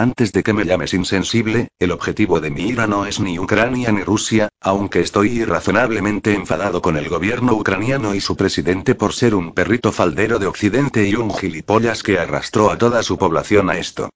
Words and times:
Antes 0.00 0.32
de 0.32 0.42
que 0.42 0.54
me 0.54 0.64
llames 0.64 0.94
insensible, 0.94 1.68
el 1.78 1.92
objetivo 1.92 2.40
de 2.40 2.50
mi 2.50 2.68
ira 2.68 2.86
no 2.86 3.04
es 3.04 3.20
ni 3.20 3.38
Ucrania 3.38 3.92
ni 3.92 4.02
Rusia, 4.02 4.48
aunque 4.58 5.00
estoy 5.00 5.28
irrazonablemente 5.28 6.32
enfadado 6.32 6.80
con 6.80 6.96
el 6.96 7.10
gobierno 7.10 7.52
ucraniano 7.52 8.14
y 8.14 8.20
su 8.22 8.34
presidente 8.34 8.94
por 8.94 9.12
ser 9.12 9.34
un 9.34 9.52
perrito 9.52 9.92
faldero 9.92 10.38
de 10.38 10.46
Occidente 10.46 11.06
y 11.06 11.16
un 11.16 11.34
gilipollas 11.34 12.02
que 12.02 12.18
arrastró 12.18 12.70
a 12.70 12.78
toda 12.78 13.02
su 13.02 13.18
población 13.18 13.68
a 13.68 13.76
esto. 13.76 14.08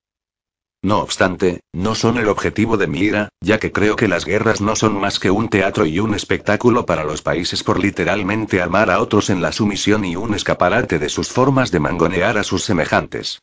No 0.83 1.01
obstante, 1.01 1.61
no 1.75 1.95
son 1.95 2.17
el 2.17 2.29
objetivo 2.29 2.79
de 2.79 2.87
mi 2.87 3.01
ira, 3.01 3.29
ya 3.43 3.59
que 3.59 3.71
creo 3.71 3.95
que 3.95 4.09
las 4.09 4.25
guerras 4.25 4.63
no 4.63 4.77
son 4.77 4.99
más 4.99 5.19
que 5.19 5.31
un 5.31 5.51
teatro 5.51 5.85
y 5.85 5.99
un 5.99 6.15
espectáculo 6.15 6.87
para 6.87 7.05
los 7.05 7.21
países 7.21 7.63
por 7.63 7.79
literalmente 7.79 8.63
amar 8.63 8.91
a 8.91 9.03
otros 9.03 9.29
en 9.29 9.43
la 9.43 9.53
sumisión 9.53 10.07
y 10.07 10.17
un 10.17 10.33
escaparate 10.33 10.99
de 10.99 11.11
sus 11.11 11.29
formas 11.29 11.71
de 11.71 11.81
mangonear 11.81 12.39
a 12.39 12.43
sus 12.43 12.65
semejantes. 12.65 13.43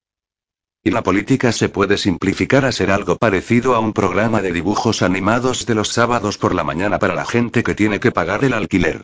Y 0.83 0.89
la 0.89 1.03
política 1.03 1.51
se 1.51 1.69
puede 1.69 1.97
simplificar 1.97 2.65
a 2.65 2.71
ser 2.71 2.89
algo 2.89 3.15
parecido 3.17 3.75
a 3.75 3.79
un 3.79 3.93
programa 3.93 4.41
de 4.41 4.51
dibujos 4.51 5.03
animados 5.03 5.67
de 5.67 5.75
los 5.75 5.89
sábados 5.89 6.39
por 6.39 6.55
la 6.55 6.63
mañana 6.63 6.97
para 6.97 7.13
la 7.13 7.25
gente 7.25 7.61
que 7.63 7.75
tiene 7.75 7.99
que 7.99 8.11
pagar 8.11 8.43
el 8.43 8.53
alquiler. 8.53 9.03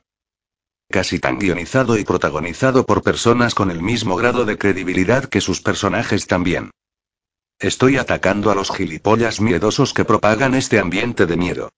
Casi 0.89 1.19
tan 1.19 1.37
guionizado 1.37 1.97
y 1.97 2.03
protagonizado 2.03 2.85
por 2.85 3.03
personas 3.03 3.53
con 3.53 3.69
el 3.69 3.83
mismo 3.83 4.15
grado 4.15 4.45
de 4.45 4.57
credibilidad 4.57 5.25
que 5.25 5.39
sus 5.39 5.61
personajes 5.61 6.25
también. 6.25 6.71
Estoy 7.59 7.97
atacando 7.97 8.49
a 8.49 8.55
los 8.55 8.71
gilipollas 8.71 9.39
miedosos 9.39 9.93
que 9.93 10.05
propagan 10.05 10.55
este 10.55 10.79
ambiente 10.79 11.27
de 11.27 11.37
miedo. 11.37 11.69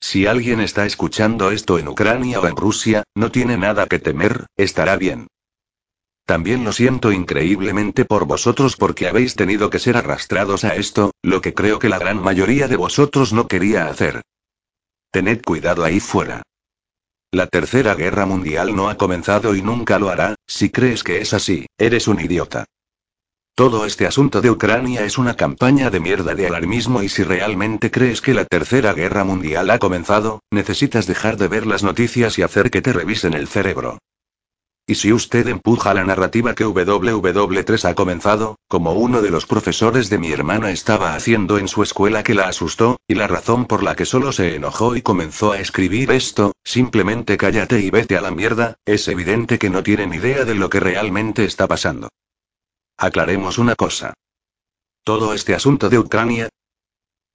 Si 0.00 0.26
alguien 0.26 0.60
está 0.60 0.86
escuchando 0.86 1.50
esto 1.50 1.78
en 1.78 1.88
Ucrania 1.88 2.40
o 2.40 2.46
en 2.46 2.56
Rusia, 2.56 3.02
no 3.14 3.30
tiene 3.30 3.58
nada 3.58 3.86
que 3.86 3.98
temer, 3.98 4.46
estará 4.56 4.96
bien. 4.96 5.26
También 6.30 6.62
lo 6.62 6.70
siento 6.70 7.10
increíblemente 7.10 8.04
por 8.04 8.24
vosotros 8.24 8.76
porque 8.76 9.08
habéis 9.08 9.34
tenido 9.34 9.68
que 9.68 9.80
ser 9.80 9.96
arrastrados 9.96 10.62
a 10.62 10.76
esto, 10.76 11.10
lo 11.22 11.40
que 11.40 11.54
creo 11.54 11.80
que 11.80 11.88
la 11.88 11.98
gran 11.98 12.22
mayoría 12.22 12.68
de 12.68 12.76
vosotros 12.76 13.32
no 13.32 13.48
quería 13.48 13.88
hacer. 13.88 14.22
Tened 15.10 15.42
cuidado 15.42 15.82
ahí 15.82 15.98
fuera. 15.98 16.44
La 17.32 17.48
tercera 17.48 17.96
guerra 17.96 18.26
mundial 18.26 18.76
no 18.76 18.88
ha 18.88 18.96
comenzado 18.96 19.56
y 19.56 19.62
nunca 19.62 19.98
lo 19.98 20.08
hará, 20.08 20.36
si 20.46 20.70
crees 20.70 21.02
que 21.02 21.20
es 21.20 21.34
así, 21.34 21.66
eres 21.76 22.06
un 22.06 22.20
idiota. 22.20 22.64
Todo 23.56 23.84
este 23.84 24.06
asunto 24.06 24.40
de 24.40 24.52
Ucrania 24.52 25.04
es 25.04 25.18
una 25.18 25.34
campaña 25.34 25.90
de 25.90 25.98
mierda 25.98 26.36
de 26.36 26.46
alarmismo 26.46 27.02
y 27.02 27.08
si 27.08 27.24
realmente 27.24 27.90
crees 27.90 28.20
que 28.20 28.34
la 28.34 28.44
tercera 28.44 28.92
guerra 28.92 29.24
mundial 29.24 29.68
ha 29.68 29.80
comenzado, 29.80 30.38
necesitas 30.52 31.08
dejar 31.08 31.38
de 31.38 31.48
ver 31.48 31.66
las 31.66 31.82
noticias 31.82 32.38
y 32.38 32.42
hacer 32.42 32.70
que 32.70 32.82
te 32.82 32.92
revisen 32.92 33.34
el 33.34 33.48
cerebro. 33.48 33.98
Y 34.90 34.96
si 34.96 35.12
usted 35.12 35.46
empuja 35.46 35.94
la 35.94 36.02
narrativa 36.02 36.56
que 36.56 36.66
WW3 36.66 37.88
ha 37.88 37.94
comenzado, 37.94 38.56
como 38.66 38.94
uno 38.94 39.22
de 39.22 39.30
los 39.30 39.46
profesores 39.46 40.10
de 40.10 40.18
mi 40.18 40.32
hermana 40.32 40.72
estaba 40.72 41.14
haciendo 41.14 41.58
en 41.58 41.68
su 41.68 41.84
escuela 41.84 42.24
que 42.24 42.34
la 42.34 42.48
asustó, 42.48 42.96
y 43.06 43.14
la 43.14 43.28
razón 43.28 43.66
por 43.66 43.84
la 43.84 43.94
que 43.94 44.04
solo 44.04 44.32
se 44.32 44.56
enojó 44.56 44.96
y 44.96 45.02
comenzó 45.02 45.52
a 45.52 45.60
escribir 45.60 46.10
esto, 46.10 46.54
simplemente 46.64 47.36
cállate 47.36 47.78
y 47.78 47.90
vete 47.90 48.16
a 48.16 48.20
la 48.20 48.32
mierda, 48.32 48.78
es 48.84 49.06
evidente 49.06 49.60
que 49.60 49.70
no 49.70 49.84
tienen 49.84 50.12
idea 50.12 50.44
de 50.44 50.56
lo 50.56 50.68
que 50.68 50.80
realmente 50.80 51.44
está 51.44 51.68
pasando. 51.68 52.08
Aclaremos 52.98 53.58
una 53.58 53.76
cosa. 53.76 54.14
Todo 55.04 55.34
este 55.34 55.54
asunto 55.54 55.88
de 55.88 56.00
Ucrania, 56.00 56.48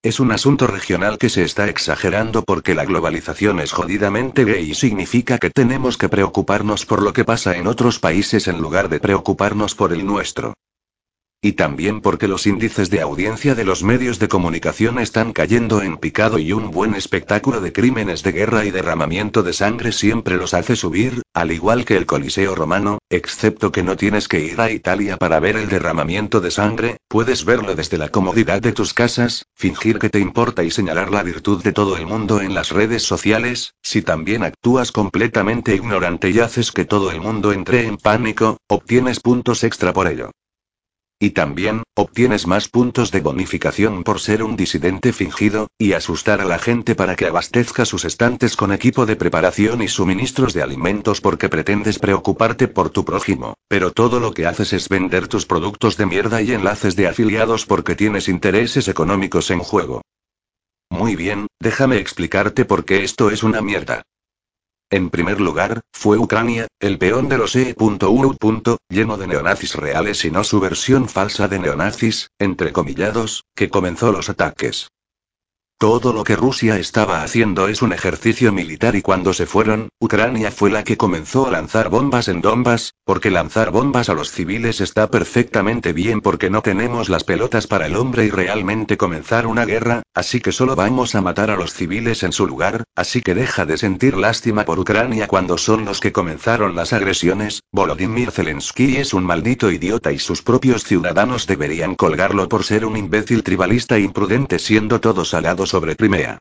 es 0.06 0.20
un 0.20 0.32
asunto 0.32 0.68
regional 0.68 1.18
que 1.18 1.30
se 1.30 1.44
está 1.44 1.68
exagerando 1.68 2.44
porque 2.44 2.76
la 2.76 2.86
globalización 2.86 3.60
es 3.60 3.72
jodidamente 3.72 4.46
gay 4.46 4.70
y 4.70 4.76
significa 4.76 5.40
que 5.40 5.50
tenemos 5.50 5.98
que 5.98 6.10
preocuparnos 6.10 6.86
por 6.86 7.02
lo 7.02 7.12
que 7.12 7.26
pasa 7.26 7.58
en 7.58 7.66
otros 7.66 7.98
países 7.98 8.48
en 8.48 8.60
lugar 8.62 8.88
de 8.90 9.00
preocuparnos 9.00 9.74
por 9.74 9.94
el 9.94 10.06
nuestro. 10.06 10.54
Y 11.42 11.54
también 11.54 12.02
porque 12.02 12.28
los 12.28 12.46
índices 12.46 12.92
de 12.92 13.02
audiencia 13.02 13.56
de 13.56 13.66
los 13.66 13.82
medios 13.82 14.20
de 14.20 14.28
comunicación 14.28 15.00
están 15.00 15.34
cayendo 15.34 15.82
en 15.82 15.98
picado 15.98 16.38
y 16.38 16.52
un 16.52 16.70
buen 16.70 16.94
espectáculo 16.94 17.60
de 17.60 17.74
crímenes 17.74 18.22
de 18.22 18.32
guerra 18.32 18.64
y 18.66 18.70
derramamiento 18.70 19.42
de 19.42 19.54
sangre 19.54 19.92
siempre 19.92 20.38
los 20.38 20.54
hace 20.54 20.76
subir, 20.76 21.24
al 21.34 21.52
igual 21.52 21.84
que 21.84 21.98
el 21.98 22.06
Coliseo 22.06 22.54
romano, 22.54 23.00
excepto 23.10 23.72
que 23.72 23.82
no 23.82 23.96
tienes 23.96 24.28
que 24.28 24.40
ir 24.40 24.62
a 24.62 24.70
Italia 24.70 25.18
para 25.18 25.40
ver 25.40 25.56
el 25.56 25.68
derramamiento 25.68 26.42
de 26.42 26.52
sangre, 26.52 26.98
puedes 27.16 27.46
verlo 27.46 27.76
desde 27.76 27.98
la 27.98 28.10
comodidad 28.10 28.62
de 28.62 28.74
tus 28.74 28.94
casas, 28.94 29.46
fingir 29.54 30.00
que 30.00 30.10
te 30.10 30.20
importa 30.20 30.66
y 30.66 30.70
señalar 30.70 31.12
la 31.12 31.24
virtud 31.24 31.64
de 31.64 31.72
todo 31.72 31.96
el 31.96 32.06
mundo 32.06 32.42
en 32.42 32.54
las 32.54 32.72
redes 32.72 33.04
sociales, 33.04 33.74
si 33.82 34.02
también 34.02 34.44
actúas 34.44 34.92
completamente 34.92 35.74
ignorante 35.74 36.30
y 36.30 36.42
haces 36.42 36.74
que 36.74 36.84
todo 36.84 37.12
el 37.12 37.22
mundo 37.22 37.54
entre 37.54 37.88
en 37.88 37.96
pánico, 37.96 38.58
obtienes 38.68 39.22
puntos 39.22 39.64
extra 39.64 39.94
por 39.94 40.10
ello. 40.10 40.32
Y 41.18 41.30
también, 41.30 41.84
obtienes 41.96 42.46
más 42.46 42.68
puntos 42.68 43.10
de 43.10 43.22
bonificación 43.22 44.04
por 44.04 44.20
ser 44.20 44.44
un 44.44 44.58
disidente 44.58 45.14
fingido, 45.14 45.68
y 45.78 45.94
asustar 45.94 46.42
a 46.42 46.46
la 46.46 46.60
gente 46.60 46.94
para 46.94 47.16
que 47.16 47.26
abastezca 47.26 47.86
sus 47.86 48.04
estantes 48.04 48.58
con 48.58 48.74
equipo 48.74 49.06
de 49.06 49.16
preparación 49.16 49.82
y 49.82 49.88
suministros 49.88 50.54
de 50.54 50.62
alimentos 50.62 51.22
porque 51.22 51.48
pretendes 51.48 52.00
preocuparte 52.00 52.68
por 52.68 52.90
tu 52.90 53.06
prójimo, 53.06 53.54
pero 53.70 53.92
todo 53.92 54.20
lo 54.20 54.34
que 54.34 54.46
haces 54.46 54.74
es 54.74 54.90
vender 54.90 55.30
tus 55.30 55.46
productos 55.46 55.96
de 55.96 56.06
mierda 56.06 56.42
y 56.42 56.52
enlaces 56.52 56.98
de 56.98 57.08
afiliados 57.08 57.66
porque 57.66 57.96
tienes 57.96 58.28
intereses 58.28 58.90
económicos 58.90 59.52
en 59.52 59.60
juego. 59.60 60.02
Muy 60.90 61.16
bien, 61.16 61.48
déjame 61.62 61.98
explicarte 61.98 62.66
por 62.66 62.84
qué 62.84 63.04
esto 63.04 63.32
es 63.32 63.42
una 63.42 63.62
mierda. 63.62 64.04
En 64.96 65.10
primer 65.10 65.42
lugar, 65.42 65.82
fue 65.92 66.18
Ucrania, 66.18 66.68
el 66.80 66.98
peón 66.98 67.28
de 67.28 67.38
los 67.38 67.54
E.U. 67.58 67.98
lleno 68.88 69.18
de 69.18 69.28
neonazis 69.28 69.76
reales 69.76 70.24
y 70.24 70.32
no 70.32 70.46
su 70.46 70.62
versión 70.62 71.10
falsa 71.10 71.50
de 71.50 71.60
neonazis, 71.60 72.30
comillados, 72.72 73.44
que 73.56 73.70
comenzó 73.70 74.14
los 74.14 74.30
ataques. 74.30 74.88
Todo 75.78 76.14
lo 76.14 76.24
que 76.24 76.38
Rusia 76.38 76.80
estaba 76.80 77.22
haciendo 77.22 77.68
es 77.68 77.82
un 77.82 77.92
ejercicio 77.92 78.54
militar 78.54 78.96
y 78.96 79.02
cuando 79.02 79.34
se 79.34 79.46
fueron, 79.46 79.90
Ucrania 80.00 80.50
fue 80.50 80.70
la 80.70 80.86
que 80.86 80.96
comenzó 80.96 81.48
a 81.48 81.52
lanzar 81.52 81.90
bombas 81.90 82.30
en 82.30 82.40
Donbass, 82.40 82.94
porque 83.04 83.30
lanzar 83.30 83.72
bombas 83.72 84.08
a 84.08 84.14
los 84.14 84.32
civiles 84.32 84.80
está 84.80 85.12
perfectamente 85.12 85.92
bien 85.92 86.22
porque 86.22 86.50
no 86.50 86.62
tenemos 86.62 87.10
las 87.10 87.26
pelotas 87.26 87.68
para 87.68 87.88
el 87.88 87.98
hombre 87.98 88.24
y 88.24 88.30
realmente 88.30 88.96
comenzar 88.96 89.48
una 89.48 89.66
guerra, 89.66 90.04
así 90.14 90.40
que 90.40 90.54
solo 90.54 90.78
vamos 90.78 91.14
a 91.14 91.22
matar 91.22 91.52
a 91.52 91.58
los 91.58 91.74
civiles 91.74 92.24
en 92.24 92.32
su 92.32 92.48
lugar, 92.48 92.86
así 92.96 93.22
que 93.22 93.36
deja 93.36 93.66
de 93.66 93.78
sentir 93.78 94.16
lástima 94.16 94.64
por 94.64 94.80
Ucrania 94.80 95.28
cuando 95.28 95.58
son 95.58 95.84
los 95.84 96.00
que 96.00 96.14
comenzaron 96.14 96.74
las 96.76 96.94
agresiones, 96.94 97.64
Volodymyr 97.74 98.32
Zelensky 98.32 98.96
es 98.96 99.14
un 99.14 99.26
maldito 99.26 99.70
idiota 99.70 100.14
y 100.14 100.20
sus 100.20 100.42
propios 100.42 100.86
ciudadanos 100.86 101.48
deberían 101.48 101.96
colgarlo 101.96 102.48
por 102.48 102.64
ser 102.64 102.86
un 102.86 102.96
imbécil 102.96 103.44
tribalista 103.44 104.00
imprudente 104.00 104.58
siendo 104.58 105.02
todos 105.02 105.34
alados 105.34 105.65
sobre 105.66 105.96
Crimea. 105.96 106.40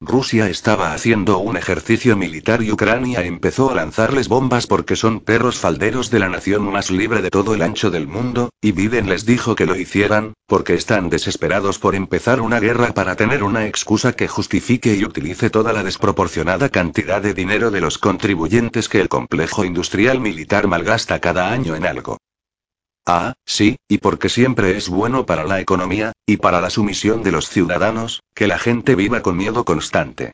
Rusia 0.00 0.48
estaba 0.48 0.92
haciendo 0.92 1.38
un 1.38 1.56
ejercicio 1.56 2.16
militar 2.16 2.62
y 2.62 2.70
Ucrania 2.70 3.22
empezó 3.22 3.68
a 3.68 3.74
lanzarles 3.74 4.28
bombas 4.28 4.68
porque 4.68 4.94
son 4.94 5.18
perros 5.18 5.58
falderos 5.58 6.08
de 6.12 6.20
la 6.20 6.28
nación 6.28 6.70
más 6.70 6.92
libre 6.92 7.20
de 7.20 7.30
todo 7.30 7.52
el 7.52 7.62
ancho 7.62 7.90
del 7.90 8.06
mundo, 8.06 8.50
y 8.60 8.70
Biden 8.70 9.08
les 9.08 9.26
dijo 9.26 9.56
que 9.56 9.66
lo 9.66 9.74
hicieran, 9.74 10.34
porque 10.46 10.74
están 10.74 11.10
desesperados 11.10 11.80
por 11.80 11.96
empezar 11.96 12.40
una 12.40 12.60
guerra 12.60 12.94
para 12.94 13.16
tener 13.16 13.42
una 13.42 13.66
excusa 13.66 14.12
que 14.12 14.28
justifique 14.28 14.94
y 14.94 15.04
utilice 15.04 15.50
toda 15.50 15.72
la 15.72 15.82
desproporcionada 15.82 16.68
cantidad 16.68 17.20
de 17.20 17.34
dinero 17.34 17.72
de 17.72 17.80
los 17.80 17.98
contribuyentes 17.98 18.88
que 18.88 19.00
el 19.00 19.08
complejo 19.08 19.64
industrial 19.64 20.20
militar 20.20 20.68
malgasta 20.68 21.18
cada 21.18 21.50
año 21.50 21.74
en 21.74 21.84
algo. 21.84 22.18
Ah, 23.10 23.32
sí, 23.46 23.78
y 23.88 23.96
porque 23.98 24.28
siempre 24.28 24.76
es 24.76 24.90
bueno 24.90 25.24
para 25.24 25.44
la 25.44 25.60
economía, 25.60 26.12
y 26.26 26.36
para 26.36 26.60
la 26.60 26.68
sumisión 26.68 27.22
de 27.22 27.32
los 27.32 27.48
ciudadanos, 27.48 28.22
que 28.34 28.46
la 28.46 28.58
gente 28.58 28.94
viva 28.94 29.22
con 29.22 29.34
miedo 29.34 29.64
constante. 29.64 30.32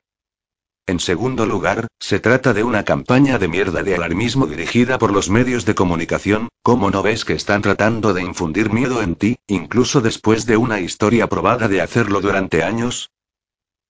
En 0.85 0.99
segundo 0.99 1.47
lugar, 1.47 1.87
se 2.01 2.19
trata 2.19 2.53
de 2.53 2.65
una 2.65 2.85
campaña 2.85 3.39
de 3.39 3.47
mierda 3.47 3.85
de 3.85 3.95
alarmismo 3.95 4.49
dirigida 4.49 4.99
por 4.99 5.13
los 5.13 5.31
medios 5.31 5.65
de 5.67 5.77
comunicación, 5.77 6.49
¿cómo 6.65 6.91
no 6.91 7.05
ves 7.05 7.25
que 7.25 7.35
están 7.35 7.63
tratando 7.63 8.13
de 8.13 8.23
infundir 8.23 8.73
miedo 8.73 9.03
en 9.03 9.15
ti, 9.15 9.37
incluso 9.47 10.01
después 10.01 10.45
de 10.45 10.57
una 10.57 10.81
historia 10.81 11.29
probada 11.29 11.69
de 11.69 11.81
hacerlo 11.81 12.21
durante 12.21 12.65
años? 12.65 13.13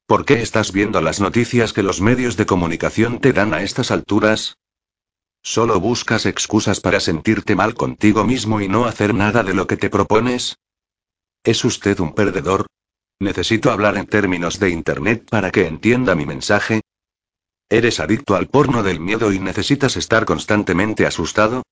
¿Por 0.06 0.26
qué 0.26 0.42
estás 0.42 0.72
viendo 0.72 1.00
las 1.00 1.20
noticias 1.22 1.72
que 1.72 1.82
los 1.82 2.02
medios 2.02 2.36
de 2.36 2.44
comunicación 2.44 3.18
te 3.18 3.32
dan 3.32 3.54
a 3.54 3.62
estas 3.62 3.90
alturas? 3.90 4.58
¿Solo 5.46 5.78
buscas 5.78 6.24
excusas 6.24 6.80
para 6.80 7.00
sentirte 7.00 7.54
mal 7.54 7.74
contigo 7.74 8.24
mismo 8.24 8.62
y 8.62 8.68
no 8.68 8.86
hacer 8.86 9.12
nada 9.12 9.42
de 9.42 9.52
lo 9.52 9.66
que 9.66 9.76
te 9.76 9.90
propones? 9.90 10.56
¿Es 11.44 11.66
usted 11.66 12.00
un 12.00 12.14
perdedor? 12.14 12.66
¿Necesito 13.20 13.70
hablar 13.70 13.98
en 13.98 14.06
términos 14.06 14.58
de 14.58 14.70
Internet 14.70 15.28
para 15.28 15.50
que 15.50 15.66
entienda 15.66 16.14
mi 16.14 16.24
mensaje? 16.24 16.80
¿Eres 17.68 18.00
adicto 18.00 18.36
al 18.36 18.48
porno 18.48 18.82
del 18.82 19.00
miedo 19.00 19.34
y 19.34 19.38
necesitas 19.38 19.98
estar 19.98 20.24
constantemente 20.24 21.04
asustado? 21.04 21.62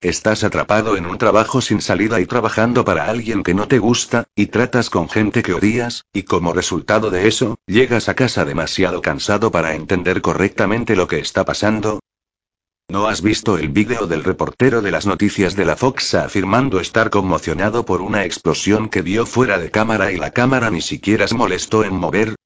¿Estás 0.00 0.44
atrapado 0.44 0.96
en 0.96 1.06
un 1.06 1.18
trabajo 1.18 1.60
sin 1.60 1.80
salida 1.80 2.20
y 2.20 2.26
trabajando 2.26 2.84
para 2.84 3.06
alguien 3.06 3.42
que 3.42 3.54
no 3.54 3.66
te 3.66 3.80
gusta, 3.80 4.28
y 4.36 4.46
tratas 4.46 4.88
con 4.88 5.08
gente 5.08 5.42
que 5.42 5.54
odias, 5.54 6.04
y 6.12 6.22
como 6.22 6.52
resultado 6.52 7.10
de 7.10 7.26
eso, 7.26 7.56
llegas 7.66 8.08
a 8.08 8.14
casa 8.14 8.44
demasiado 8.44 9.02
cansado 9.02 9.50
para 9.50 9.74
entender 9.74 10.22
correctamente 10.22 10.94
lo 10.94 11.08
que 11.08 11.18
está 11.18 11.44
pasando? 11.44 11.98
¿No 12.88 13.08
has 13.08 13.22
visto 13.22 13.56
el 13.56 13.70
vídeo 13.70 14.06
del 14.06 14.22
reportero 14.22 14.82
de 14.82 14.90
las 14.90 15.06
noticias 15.06 15.56
de 15.56 15.64
la 15.64 15.74
Fox 15.74 16.14
afirmando 16.14 16.80
estar 16.80 17.10
conmocionado 17.10 17.84
por 17.84 18.02
una 18.02 18.24
explosión 18.24 18.88
que 18.88 19.02
vio 19.02 19.24
fuera 19.24 19.58
de 19.58 19.70
cámara 19.70 20.12
y 20.12 20.16
la 20.16 20.30
cámara 20.30 20.70
ni 20.70 20.80
siquiera 20.80 21.26
se 21.26 21.34
molestó 21.34 21.82
en 21.84 21.94
mover? 21.94 22.36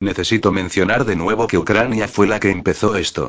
Necesito 0.00 0.50
mencionar 0.50 1.04
de 1.04 1.14
nuevo 1.14 1.46
que 1.46 1.58
Ucrania 1.58 2.08
fue 2.08 2.26
la 2.26 2.40
que 2.40 2.50
empezó 2.50 2.96
esto. 2.96 3.28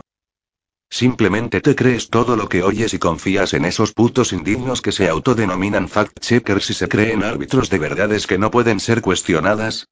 Simplemente 0.89 1.61
te 1.61 1.75
crees 1.75 2.09
todo 2.09 2.35
lo 2.35 2.47
que 2.47 2.63
oyes 2.63 2.93
y 2.93 2.99
confías 2.99 3.53
en 3.53 3.65
esos 3.65 3.93
putos 3.93 4.33
indignos 4.33 4.81
que 4.81 4.91
se 4.91 5.09
autodenominan 5.09 5.89
fact-checkers 5.89 6.69
y 6.69 6.73
se 6.73 6.87
creen 6.87 7.23
árbitros 7.23 7.69
de 7.69 7.79
verdades 7.79 8.25
que 8.25 8.37
no 8.37 8.51
pueden 8.51 8.79
ser 8.79 9.01
cuestionadas. 9.01 9.87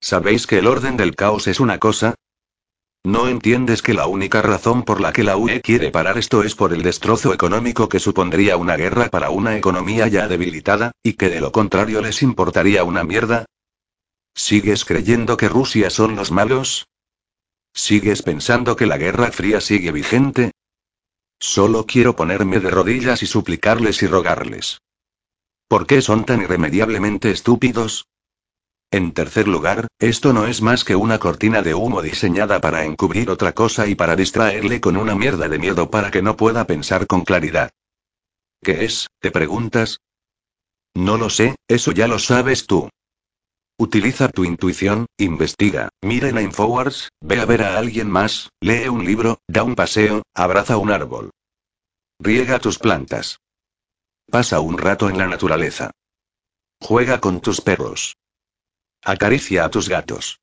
¿Sabéis 0.00 0.46
que 0.46 0.58
el 0.58 0.68
orden 0.68 0.96
del 0.96 1.16
caos 1.16 1.48
es 1.48 1.58
una 1.58 1.78
cosa? 1.78 2.14
¿No 3.08 3.26
entiendes 3.26 3.80
que 3.80 3.94
la 3.94 4.06
única 4.06 4.42
razón 4.42 4.82
por 4.82 5.00
la 5.00 5.14
que 5.14 5.24
la 5.24 5.38
UE 5.38 5.62
quiere 5.62 5.90
parar 5.90 6.18
esto 6.18 6.42
es 6.42 6.54
por 6.54 6.74
el 6.74 6.82
destrozo 6.82 7.32
económico 7.32 7.88
que 7.88 8.00
supondría 8.00 8.58
una 8.58 8.76
guerra 8.76 9.08
para 9.08 9.30
una 9.30 9.56
economía 9.56 10.08
ya 10.08 10.28
debilitada, 10.28 10.92
y 11.02 11.14
que 11.14 11.30
de 11.30 11.40
lo 11.40 11.50
contrario 11.50 12.02
les 12.02 12.20
importaría 12.20 12.84
una 12.84 13.04
mierda? 13.04 13.46
¿Sigues 14.34 14.84
creyendo 14.84 15.38
que 15.38 15.48
Rusia 15.48 15.88
son 15.88 16.16
los 16.16 16.30
malos? 16.30 16.86
¿Sigues 17.72 18.20
pensando 18.20 18.76
que 18.76 18.84
la 18.84 18.98
Guerra 18.98 19.32
Fría 19.32 19.62
sigue 19.62 19.90
vigente? 19.90 20.50
Solo 21.38 21.86
quiero 21.86 22.14
ponerme 22.14 22.60
de 22.60 22.70
rodillas 22.70 23.22
y 23.22 23.26
suplicarles 23.26 24.02
y 24.02 24.06
rogarles. 24.06 24.82
¿Por 25.66 25.86
qué 25.86 26.02
son 26.02 26.26
tan 26.26 26.42
irremediablemente 26.42 27.30
estúpidos? 27.30 28.04
En 28.90 29.12
tercer 29.12 29.48
lugar, 29.48 29.86
esto 29.98 30.32
no 30.32 30.46
es 30.46 30.62
más 30.62 30.82
que 30.82 30.96
una 30.96 31.18
cortina 31.18 31.60
de 31.60 31.74
humo 31.74 32.00
diseñada 32.00 32.58
para 32.60 32.84
encubrir 32.84 33.28
otra 33.28 33.52
cosa 33.52 33.86
y 33.86 33.94
para 33.94 34.16
distraerle 34.16 34.80
con 34.80 34.96
una 34.96 35.14
mierda 35.14 35.46
de 35.48 35.58
miedo 35.58 35.90
para 35.90 36.10
que 36.10 36.22
no 36.22 36.38
pueda 36.38 36.66
pensar 36.66 37.06
con 37.06 37.22
claridad. 37.22 37.70
¿Qué 38.62 38.86
es? 38.86 39.08
¿Te 39.20 39.30
preguntas? 39.30 40.00
No 40.94 41.18
lo 41.18 41.28
sé, 41.28 41.56
eso 41.68 41.92
ya 41.92 42.08
lo 42.08 42.18
sabes 42.18 42.66
tú. 42.66 42.88
Utiliza 43.78 44.28
tu 44.28 44.44
intuición, 44.44 45.06
investiga, 45.18 45.90
mira 46.02 46.30
en 46.30 46.40
Infowars, 46.40 47.10
ve 47.20 47.40
a 47.40 47.44
ver 47.44 47.62
a 47.62 47.78
alguien 47.78 48.10
más, 48.10 48.48
lee 48.60 48.88
un 48.88 49.04
libro, 49.04 49.38
da 49.46 49.64
un 49.64 49.76
paseo, 49.76 50.22
abraza 50.34 50.78
un 50.78 50.90
árbol. 50.90 51.30
Riega 52.18 52.58
tus 52.58 52.78
plantas. 52.78 53.38
Pasa 54.30 54.60
un 54.60 54.78
rato 54.78 55.08
en 55.10 55.18
la 55.18 55.26
naturaleza. 55.26 55.90
Juega 56.80 57.20
con 57.20 57.40
tus 57.40 57.60
perros. 57.60 58.16
Acaricia 59.02 59.64
a 59.64 59.70
tus 59.70 59.88
gatos. 59.88 60.40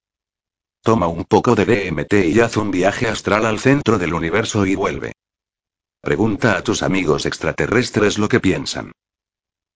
Toma 0.82 1.08
un 1.08 1.26
poco 1.26 1.56
de 1.56 1.66
DMT 1.66 2.14
y 2.26 2.40
haz 2.40 2.58
un 2.58 2.72
viaje 2.72 3.08
astral 3.08 3.46
al 3.46 3.60
centro 3.60 3.98
del 3.98 4.14
universo 4.14 4.66
y 4.66 4.76
vuelve. 4.76 5.14
Pregunta 6.02 6.58
a 6.58 6.64
tus 6.64 6.84
amigos 6.84 7.26
extraterrestres 7.26 8.18
lo 8.18 8.30
que 8.30 8.40
piensan. 8.40 8.92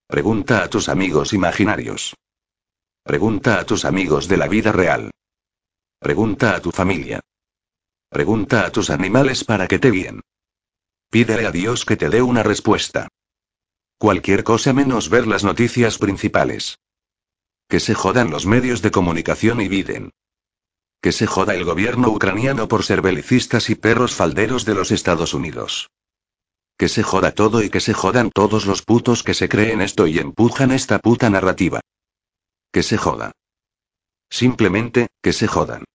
Pregunta 0.08 0.64
a 0.64 0.70
tus 0.70 0.88
amigos 0.88 1.34
imaginarios. 1.34 2.16
Pregunta 3.04 3.60
a 3.60 3.66
tus 3.66 3.86
amigos 3.86 4.28
de 4.28 4.38
la 4.38 4.48
vida 4.48 4.72
real. 4.72 5.12
Pregunta 6.00 6.56
a 6.56 6.62
tu 6.62 6.72
familia. 6.72 7.20
Pregunta 8.10 8.66
a 8.66 8.72
tus 8.72 8.90
animales 8.90 9.44
para 9.44 9.68
que 9.68 9.80
te 9.80 9.92
guíen. 9.92 10.22
Pídele 11.10 11.48
a 11.48 11.52
Dios 11.52 11.86
que 11.86 11.98
te 11.98 12.10
dé 12.10 12.22
una 12.22 12.44
respuesta. 12.44 13.08
Cualquier 13.98 14.44
cosa 14.44 14.74
menos 14.74 15.10
ver 15.10 15.28
las 15.28 15.44
noticias 15.44 15.98
principales. 15.98 16.78
Que 17.70 17.80
se 17.80 17.94
jodan 17.94 18.32
los 18.32 18.48
medios 18.48 18.82
de 18.82 18.90
comunicación 18.90 19.62
y 19.62 19.68
Biden. 19.68 20.12
Que 21.02 21.12
se 21.12 21.28
joda 21.28 21.54
el 21.54 21.64
gobierno 21.64 22.10
ucraniano 22.10 22.68
por 22.68 22.84
ser 22.84 23.02
belicistas 23.02 23.70
y 23.70 23.76
perros 23.76 24.16
falderos 24.16 24.66
de 24.66 24.74
los 24.74 24.90
Estados 24.90 25.36
Unidos. 25.36 25.92
Que 26.78 26.90
se 26.90 27.04
joda 27.04 27.32
todo 27.32 27.62
y 27.62 27.70
que 27.70 27.80
se 27.80 27.94
jodan 27.94 28.32
todos 28.32 28.66
los 28.66 28.82
putos 28.82 29.22
que 29.22 29.36
se 29.36 29.48
creen 29.48 29.82
esto 29.82 30.08
y 30.08 30.18
empujan 30.18 30.72
esta 30.72 30.98
puta 30.98 31.30
narrativa. 31.30 31.80
Que 32.74 32.82
se 32.82 32.98
joda. 32.98 33.34
Simplemente, 34.32 35.10
que 35.22 35.32
se 35.32 35.48
jodan. 35.48 35.86